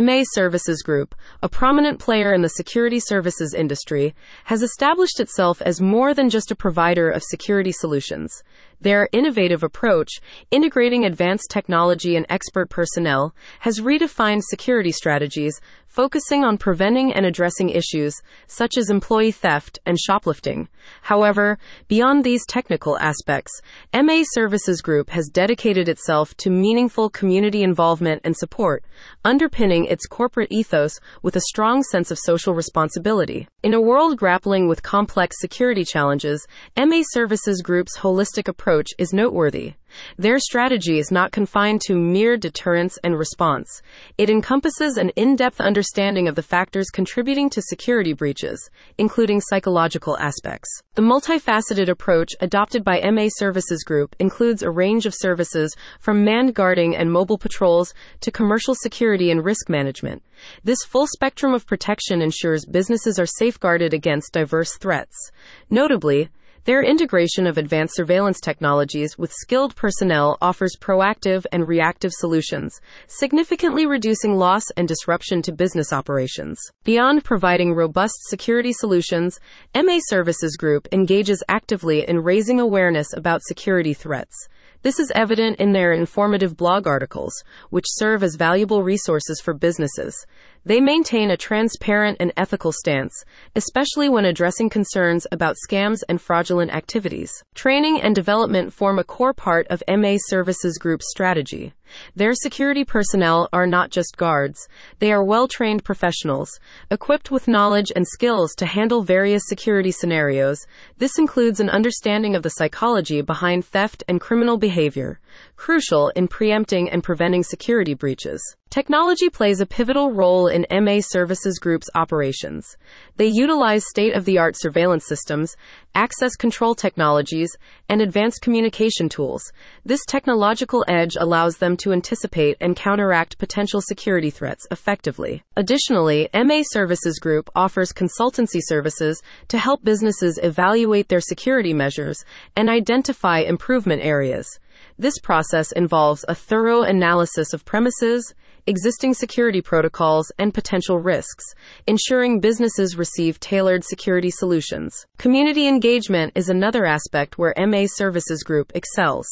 [0.00, 5.80] MA Services Group, a prominent player in the security services industry, has established itself as
[5.80, 8.42] more than just a provider of security solutions.
[8.80, 10.10] Their innovative approach,
[10.50, 17.70] integrating advanced technology and expert personnel, has redefined security strategies, focusing on preventing and addressing
[17.70, 18.14] issues
[18.46, 20.68] such as employee theft and shoplifting.
[21.00, 21.58] However,
[21.88, 23.50] beyond these technical aspects,
[23.94, 28.84] MA Services Group has dedicated itself to meaningful community involvement and support,
[29.24, 33.48] underpinning its corporate ethos with a strong sense of social responsibility.
[33.62, 36.46] In a world grappling with complex security challenges,
[36.76, 38.65] MA Services Group's holistic approach
[38.98, 39.74] is noteworthy.
[40.18, 43.80] Their strategy is not confined to mere deterrence and response.
[44.18, 50.68] It encompasses an in-depth understanding of the factors contributing to security breaches, including psychological aspects.
[50.96, 56.54] The multifaceted approach adopted by MA Services Group includes a range of services from manned
[56.54, 60.24] guarding and mobile patrols to commercial security and risk management.
[60.64, 65.30] This full spectrum of protection ensures businesses are safeguarded against diverse threats.
[65.70, 66.30] Notably,
[66.66, 73.86] their integration of advanced surveillance technologies with skilled personnel offers proactive and reactive solutions, significantly
[73.86, 76.58] reducing loss and disruption to business operations.
[76.82, 79.38] Beyond providing robust security solutions,
[79.76, 84.48] MA Services Group engages actively in raising awareness about security threats.
[84.82, 87.32] This is evident in their informative blog articles,
[87.70, 90.26] which serve as valuable resources for businesses.
[90.66, 93.14] They maintain a transparent and ethical stance,
[93.54, 97.30] especially when addressing concerns about scams and fraudulent activities.
[97.54, 101.72] Training and development form a core part of MA Services Group's strategy.
[102.16, 104.66] Their security personnel are not just guards,
[104.98, 106.50] they are well trained professionals,
[106.90, 110.66] equipped with knowledge and skills to handle various security scenarios.
[110.98, 115.20] This includes an understanding of the psychology behind theft and criminal behavior,
[115.56, 118.40] crucial in preempting and preventing security breaches.
[118.68, 122.76] Technology plays a pivotal role in MA Services Group's operations.
[123.16, 125.56] They utilize state of the art surveillance systems,
[125.94, 127.56] access control technologies,
[127.88, 129.50] and advanced communication tools.
[129.84, 135.42] This technological edge allows them to anticipate and counteract potential security threats effectively.
[135.56, 142.24] Additionally, MA Services Group offers consultancy services to help businesses evaluate their security measures
[142.56, 144.58] and identify improvement areas.
[144.98, 148.34] This process involves a thorough analysis of premises,
[148.66, 151.44] existing security protocols, and potential risks,
[151.86, 155.06] ensuring businesses receive tailored security solutions.
[155.18, 159.26] Community engagement is another aspect where MA Services Group excels,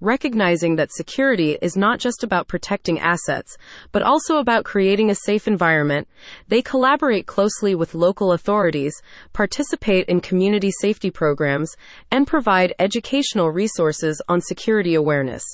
[0.00, 3.56] recognizing that security is not just about protecting assets,
[3.92, 6.08] but also about creating a safe environment.
[6.48, 8.94] They collaborate closely with local authorities,
[9.32, 11.74] participate in community safety programs,
[12.10, 15.44] and provide educational resources on security awareness.